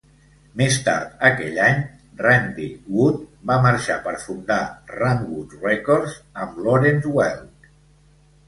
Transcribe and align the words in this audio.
Més 0.59 0.77
tard 0.85 1.11
aquell 1.27 1.59
any, 1.65 1.83
Randy 2.21 2.69
Wood 2.95 3.19
va 3.51 3.59
marxar 3.67 3.99
per 4.07 4.15
fundar 4.25 4.59
"Ranwood 4.97 5.55
Records" 5.69 6.17
amb 6.47 6.61
Lawrence 6.69 7.13
Welk. 7.21 7.71